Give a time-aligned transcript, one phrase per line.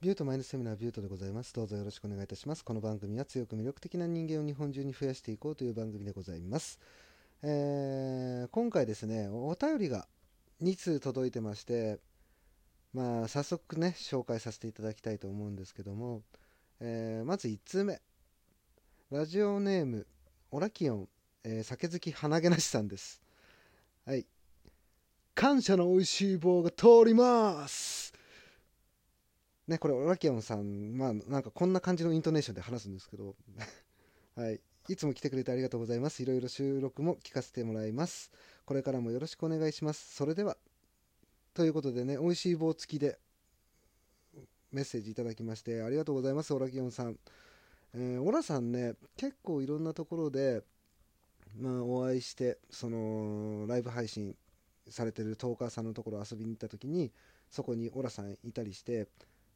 [0.00, 1.52] ビュートマインドセミナービュートでございます。
[1.52, 2.64] どうぞよろしくお願いいたします。
[2.64, 6.78] この番組は強く魅力的な人間を日本中に増やしていこうという番組でございます。
[7.42, 10.06] えー今回ですね、お便りが
[10.62, 11.98] 2通届いてまして、
[12.94, 16.22] まあ、早速ね、紹介させていただきたいと思うんですけども、
[16.78, 18.00] えーまず1通目。
[19.10, 20.06] ラジオネーム、
[20.52, 21.08] オラキオン、
[21.42, 23.20] えー酒好き鼻毛なしさんです。
[24.06, 24.24] はい。
[25.34, 28.17] 感謝の美味しい棒が通ります
[29.68, 33.36] ね、これ、オラキオンさん、まあ、なんかこんな感じのイントネーションで話すんですけど、
[34.34, 34.60] はい。
[34.88, 36.22] いつも来てくれてありがとうございます。
[36.22, 38.30] いろいろ収録も聞かせてもらいます。
[38.64, 40.14] これからもよろしくお願いします。
[40.14, 40.56] それでは、
[41.52, 43.18] ということでね、美味しい棒付きで
[44.72, 47.18] メッセージいただきまして、ありがとうございます、オラキオンさん。
[47.92, 50.62] えーオラさんね、結構いろんなところで、
[51.56, 54.34] まあ、お会いして、その、ライブ配信
[54.88, 57.12] されてるトーカーさんのところ遊びに行った時に、
[57.50, 59.08] そこにオラさんいたりして、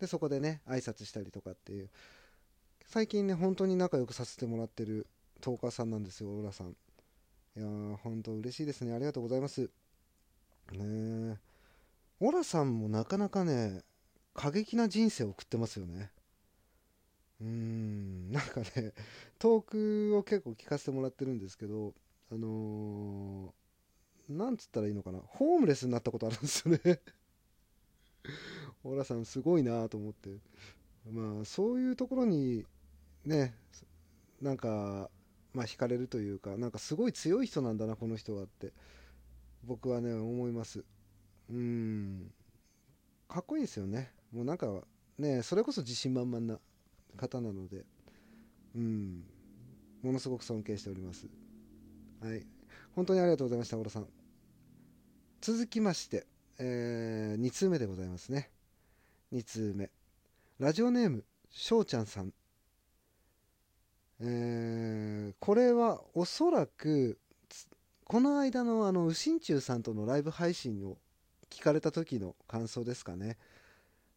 [0.00, 1.90] で、そこでね、挨拶したりとかっていう、
[2.86, 5.06] 最近ね、本当に仲良くさせてもらってる
[5.40, 6.70] トーカーさんなんですよ、オラさん。
[6.70, 6.72] い
[7.60, 8.92] やー、本当嬉しいですね。
[8.94, 9.62] ありがとうございます。
[9.62, 9.68] ね
[10.72, 11.38] え。
[12.20, 13.82] オラさんもなかなかね、
[14.34, 16.10] 過激な人生を送ってますよね。
[17.40, 18.92] うーん、なんかね、
[19.38, 19.64] トー
[20.10, 21.94] クを結構聞かせてもらってるんですけど、
[22.30, 23.60] あのー
[24.30, 27.00] なんつったらいいのかな、ホームレスになったことあるんですよね。
[28.84, 30.30] オラさんすごいなと思って。
[31.10, 32.64] まあ、そういうところに、
[33.24, 33.54] ね、
[34.40, 35.10] なんか、
[35.52, 38.72] まあ、惹かれるというか、なんかすごい強い人なんだな、この人はって、
[39.64, 40.84] 僕はね、思います。
[41.50, 42.32] うん、
[43.28, 44.12] かっこいいですよね。
[44.32, 44.68] もうなんか、
[45.18, 46.60] ね、それこそ自信満々な
[47.16, 47.84] 方なので、
[48.74, 49.24] うん、
[50.02, 51.26] ものすごく尊敬しております。
[52.22, 52.46] はい。
[52.94, 54.06] 本当にありがとうございました、オラさん。
[55.40, 56.26] 続きまして、
[56.58, 58.50] え2通目でございますね。
[59.32, 59.90] 2通目。
[60.58, 62.32] ラジオネーム、しょうちゃんさん。
[64.20, 67.16] えーこれはおそらく、
[68.04, 70.98] この間のあの、うしんちゅうさんとのライブ配信を
[71.48, 73.38] 聞かれた時の感想ですかね。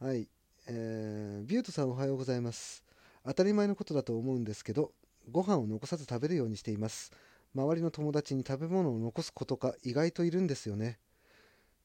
[0.00, 0.26] はい。
[0.68, 2.82] えービュートさんおはようございます。
[3.26, 4.92] 当たり前のことだと思うんですけど、
[5.30, 7.12] ご飯を残さず食べるようにしています。
[7.54, 10.98] 周りの友達に食べ物を残すことが意外といるんですよね。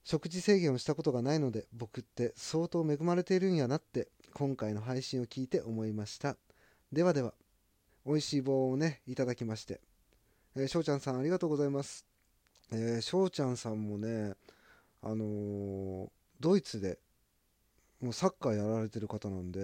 [0.04, 6.38] 食事制限をしたことがないので、僕って相当恵まれているんやなって、今回の配信を聞いて思いました。
[6.92, 7.34] ではでは、
[8.06, 9.82] 美味しい棒をね、いただきまして。
[10.56, 12.06] えー、しょうちゃんさんありがとうございます。
[12.72, 14.36] えー、しょうちゃんさんもね、
[15.02, 17.00] あのードイツで、
[18.02, 19.60] もうサッカーやられてる方なんで、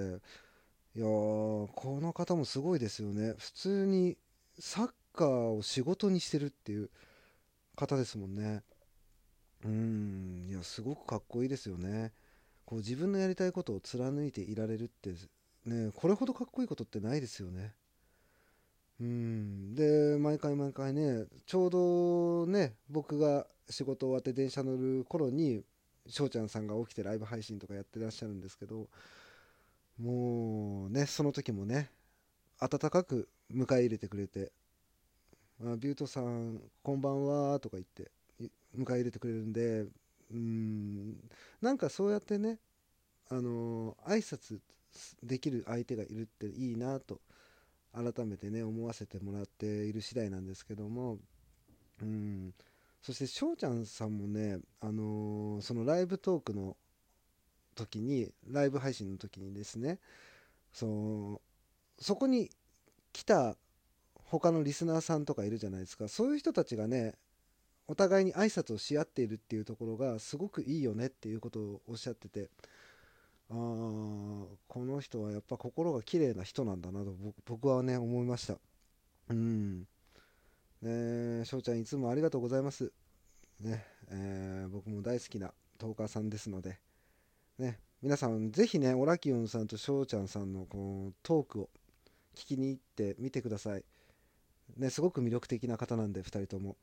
[0.96, 3.34] いやー、この方もすごいですよね。
[3.38, 4.17] 普通に
[4.59, 6.90] サッカーを仕事にしてるっていう
[7.75, 8.63] 方ですもんね。
[9.65, 12.13] うん、いや、すごくかっこいいですよね。
[12.65, 15.11] こう自分のやりたいことを貫いていられるって、
[15.65, 17.73] ね、これほどかっこいいことってないですよね。
[18.99, 25.63] うん、で、毎回毎回ね、ちょうどね、僕が仕事終わって電車乗る頃に、
[26.07, 28.87] 翔ちゃんさんが起きてライブ配信とかやってらっしゃるんですけど、
[29.99, 31.89] もうね、その時もね、
[32.59, 34.51] 温かく迎え入れてくれて、
[35.61, 38.11] あビュートさん、こんばんはとか言って、
[38.77, 39.85] 迎え入れてくれるんで、
[40.31, 41.15] うん、
[41.61, 42.59] なんかそうやってね、
[43.29, 44.59] あの挨拶
[45.23, 47.19] できる相手がいるっていいなと、
[47.93, 51.17] 改めてね、思わせてもらっている次第なんですけども、
[52.01, 52.53] うん、
[53.01, 56.75] そして翔ちゃんさんもね、あのそのライブトークの
[57.75, 59.99] 時に、ライブ配信の時にですね、
[60.73, 61.41] その
[61.99, 62.49] そこに
[63.13, 63.55] 来た
[64.25, 66.07] 他のリスナーさんとかいるじゃないですか。
[66.07, 67.15] そういう人たちがね、
[67.88, 72.50] お互いに挨拶をし合っているっていうところがすごくいいよねっていうことをおっしゃってて、
[73.50, 77.13] ああ、この人はやっぱ心が綺麗な人なんだなと
[77.46, 78.57] 僕はね、思いました。
[79.29, 79.79] うん。
[80.81, 82.91] ねえ、翔ちゃんいつもありがとうございます。
[83.59, 86.79] ね、えー僕も大好きなトーカーさんですので、
[87.59, 91.70] ね、皆さんぜひね、オラキオンさんと翔ちゃんさんのこのトークを
[92.35, 93.84] 聞きに行ってみてください。
[94.78, 96.76] ね、すごく魅力的な方なんで、2人とも。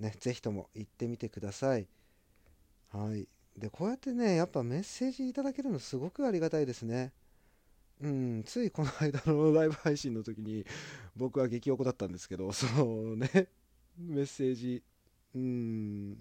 [0.00, 1.86] ね、ぜひとも行ってみてください。
[2.90, 3.28] はい。
[3.56, 7.12] で、こうやってね、やっぱメッセージいただけるのすごくありがたいですね。
[8.00, 10.64] うん、ついこの間のライブ配信の時に、
[11.16, 13.48] 僕は激おこだったんですけど、 そのね、
[13.98, 14.82] メッセージ、
[15.34, 16.16] うん、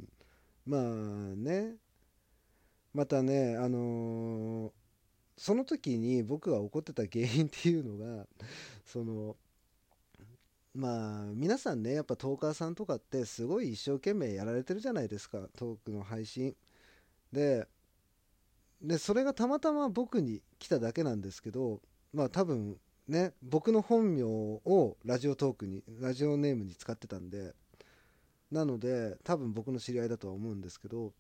[0.66, 0.82] まあ
[1.36, 1.78] ね、
[2.94, 4.72] またね、あのー
[5.40, 8.28] その時に僕が怒ってた原因っていうのが、
[8.86, 9.38] その、
[10.80, 16.56] まあ皆さんねやっぱトーカーさんとかってすごい一生懸命やられてるじゃないですかトークの配信。
[17.34, 17.68] で
[18.82, 21.82] でそれがたまたま僕に来ただけなんですけど
[22.14, 22.78] まあ多分
[23.10, 27.54] ね僕の本名をラジオトークにラジオネームに使ってたんで
[28.50, 31.12] なので多分僕の知り合いだとは思うんですけど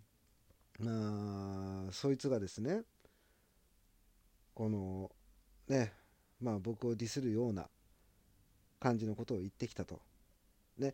[0.79, 2.83] まあそいつがですね
[4.53, 5.11] この
[5.67, 5.91] ね
[6.39, 7.67] まあ僕をディスるような
[8.79, 10.01] 感じのことを言ってきたと。
[10.77, 10.93] ね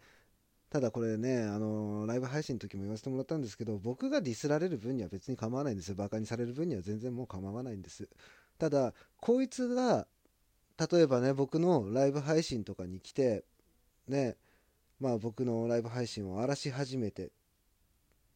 [0.70, 5.96] ただこれね、あのライブ配信の時も言わせてもらったんですけど、僕がディスられる分には別に構わないんですよ。
[5.96, 8.10] バカにされる分には全然もう構わないんです。
[8.58, 10.08] ただ、こいつが、
[10.92, 13.46] 例えばね、僕のライブ配信とかに来て、
[14.08, 14.36] ね、
[15.00, 17.32] まあ僕のライブ配信を荒らし始めて、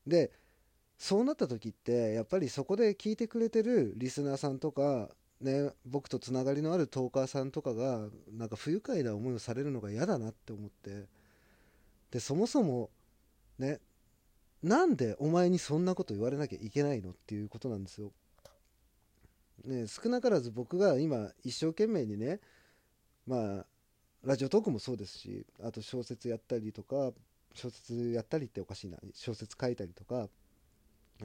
[0.07, 0.31] で、
[0.97, 5.09] そうなった時って、やっぱりそこで聞いてくれてるリスナーさんとか、
[5.41, 11.07] ね、僕とつながりのあるトーカーさんとかが、なんか不愉快な思いをされるのが嫌だなって思って、
[12.11, 12.89] でそもそも
[13.57, 13.79] ね
[14.61, 18.11] なんでお前にそんなこと言われなきゃいけないのっていうことなんですよ。
[19.65, 22.39] ね、少なからず僕が今一生懸命にね
[23.27, 23.65] まあ
[24.23, 27.11] ラジオトークもそうですしあと小説やったりとか
[27.53, 30.29] 小説やったりっておかしいな小説書いたりとか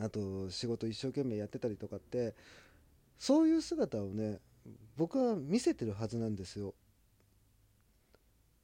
[0.00, 2.34] あと仕事一生懸命やってたりとかって
[3.19, 4.40] そういう姿をね
[4.96, 6.75] 僕は見せてるはずなんですよ。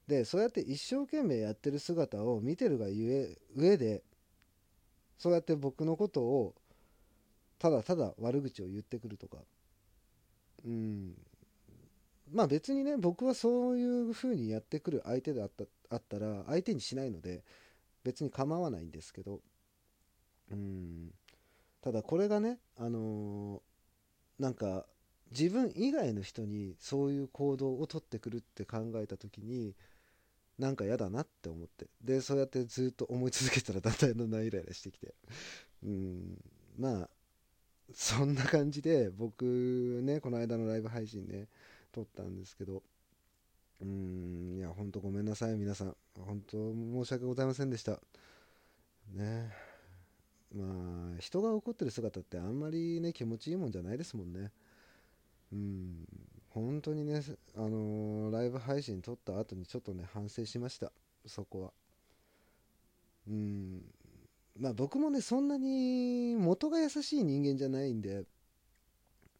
[0.06, 4.02] でそうやって一生懸命やってる姿を見てるがゆえ上で
[5.18, 6.54] そうやって僕のことを
[7.58, 9.36] ただただ悪口を言ってくるとか。
[10.64, 11.14] うん。
[12.32, 17.44] まあ別にね僕はそういう風にやってくる相手であったあったら相手にしないので
[18.02, 19.40] 別に構わないんですけど。
[20.50, 21.12] うん。
[21.82, 23.00] ただこれがねあのー、
[24.40, 24.86] なんか
[25.30, 29.74] 自分以外の人にそういう行動をとってくるって考えた時に
[30.58, 31.86] なんか嫌だなって思って。
[32.02, 35.14] でそうやってずっと思い続けたらだんだんだんだんイライラしてきて。
[35.84, 36.38] うん。
[36.78, 37.08] まあ
[37.92, 39.44] そんな感じで僕
[40.02, 41.48] ねこの間のライブ配信ね
[41.92, 42.82] 撮ったんですけど。
[43.82, 44.56] うん。
[44.56, 45.96] いやほんとごめんなさい皆さん。
[46.18, 48.00] 本当申し訳ございませんでした。
[49.12, 49.69] ね。
[50.54, 54.50] まあ人が怒ってる姿ってあんまりね気持ちいいもんじゃないですもんね
[55.52, 56.04] うん
[56.50, 57.22] 本当にね、
[57.56, 60.92] あのー、ライブ配信撮った後にちょっとね、反省しました。
[61.26, 61.70] そこは。
[63.28, 63.82] うん。
[64.58, 68.24] まあ僕もね、そんなに元が優しい人間じゃないんで、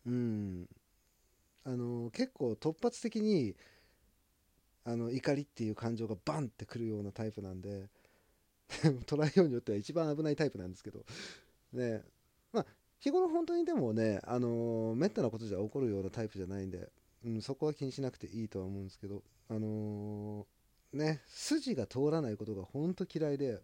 [0.07, 0.69] うん。
[1.65, 3.57] あのー、結構突発的に、
[4.85, 7.89] あの、怒りっていう感情がバンってくるようなタイプなんで、
[9.07, 11.05] 捉えようによっては一番危ないタイプなんですけど、
[11.73, 12.03] ね、
[12.53, 12.67] まあ、
[13.01, 16.91] 日頃本当にでもね、あのー、めったなことじゃ起こるようなタイプじゃないんで、
[17.25, 23.63] うん、そこは気にしなくていいとは思うんですけど、あのー、ね、筋が通らないことが本当嫌いで、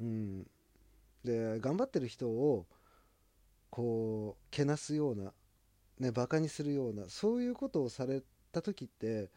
[0.00, 0.46] うん、
[1.24, 2.66] で、頑張ってる人を、
[3.70, 5.32] こう、けなすような、
[5.98, 8.22] ね、バカにするような、そういうことをされ
[8.52, 9.30] た時って、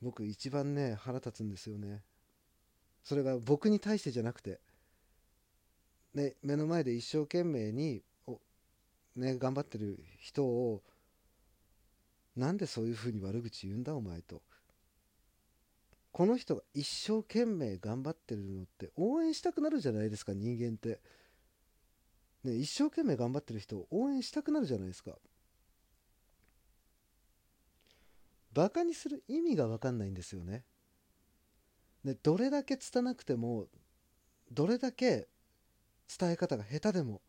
[0.00, 2.02] 僕一番ね、腹立つんですよね。
[3.02, 4.60] それが僕に対してじゃなくて、
[6.14, 8.02] ね、目の前で一生懸命に、
[9.16, 10.82] ね、頑張ってる人を
[12.36, 14.42] なんでそういうふうに悪口言うんだお前と。
[16.12, 21.00] この人が一生懸命頑張ってるのって応援したくなるじゃないですか人間って、
[22.42, 25.12] ね、一生懸命頑張ってる人を応援したくなるじゃないですか。
[28.52, 30.64] バカにする意味が分かんないんですよね。
[32.04, 33.66] でどれだけ拙くても
[34.50, 35.28] どれだけ
[36.18, 37.20] 伝え方が下手でも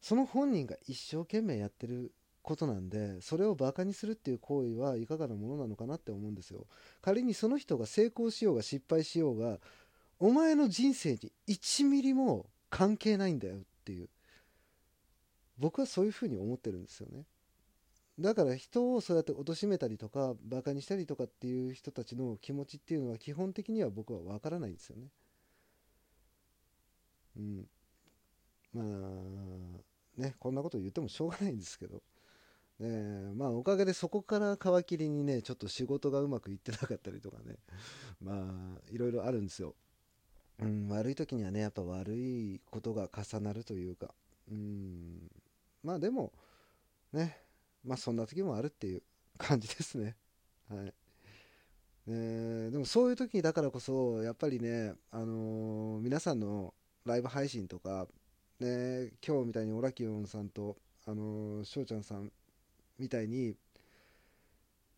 [0.00, 6.66] その本人が一生懸命やってることなんでそれをバカにするっていう行為はいかがなものなのかなって思うんですよ。
[7.02, 9.58] 仮にその人が成功しようが失敗しようが
[10.18, 14.08] お前の人生に1ミリも関係ないんだよっていう。
[15.58, 17.24] 僕はそういうふうに思ってるんですよね。
[18.20, 25.08] だから人をそうやって貶めたりとかバカにしたりとかっていう人たちの気持ちっていうのは基本的には僕は分からないんですよね。
[27.36, 27.66] うん。
[28.74, 32.02] まあねこんなこと言ってもしょうがないんですけど。
[32.80, 37.56] ねまあおかげでそこから皮切りにねちょっと仕事がうまくいってなかったりとかね。
[38.20, 39.76] まあいろいろあるんですよ、
[40.60, 44.12] うん、悪い時にはねやっぱ悪いことが重なるというか。
[44.50, 45.30] うん。
[45.84, 46.32] まあでも
[47.12, 47.47] ね
[47.88, 49.02] まあそんな時もあるっていう
[49.38, 50.14] 感じですね。
[50.68, 50.94] はい。
[52.06, 58.06] えー、でもそういう時にだからこそやっぱりね、あのー、皆さんのライブ配信とか、
[58.60, 60.76] ね、今日みたいにオラキオンさんと、
[61.06, 62.32] あのー、翔ちゃんさん
[62.98, 63.56] みたいに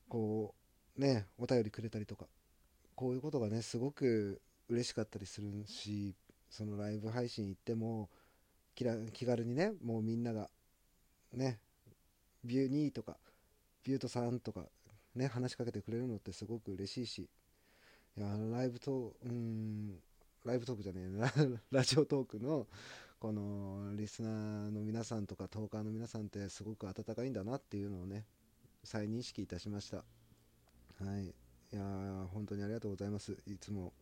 [0.08, 0.54] こ
[0.96, 2.26] うねお便りくれたりとか
[2.94, 6.14] こういうことがねすごく嬉しかったりするし
[6.48, 8.08] そのライブ配信行っても
[8.74, 10.48] 気軽にねもうみんなが
[11.32, 11.60] ね
[12.44, 13.16] ビューニーとか
[13.84, 14.62] ビュートさんとか
[15.14, 17.28] ね話しかけてくれるのってすごく嬉しいし
[18.16, 19.94] いやライブとうん
[20.44, 21.32] ライブトークじゃねえラ
[21.70, 22.66] ラジオトークの
[23.18, 28.24] このリスナーの皆さんとかトーカーの皆さんってすごく温かいんだなっていうのをね
[28.82, 29.98] 再認識いたしました。
[31.04, 31.26] はい。
[31.26, 33.36] いや本当にありがとうございます。
[33.46, 33.92] いつも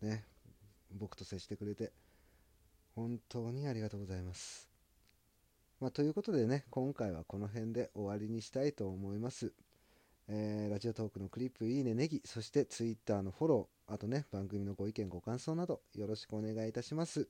[0.00, 0.24] ね
[0.92, 1.92] 僕と接してくれて
[2.94, 4.67] 本当にありがとうございます。
[5.80, 9.52] まあ、ということでね今回はこの辺で終わりにしたいと思います。
[10.30, 17.28] えーラジオトークのクリップいいねネギそしてツイッターのフォローあとね番組のご意見ご感想などよろしくお願いいたします。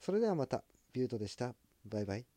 [0.00, 1.54] それではまたビュートでした。
[1.84, 2.35] バイバイ。